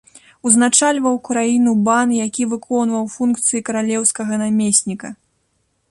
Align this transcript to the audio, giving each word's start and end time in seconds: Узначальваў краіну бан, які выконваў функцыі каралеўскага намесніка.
Узначальваў 0.51 1.19
краіну 1.27 1.73
бан, 1.89 2.15
які 2.25 2.43
выконваў 2.55 3.05
функцыі 3.17 3.63
каралеўскага 3.69 4.33
намесніка. 4.45 5.15